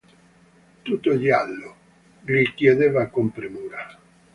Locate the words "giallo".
1.19-1.75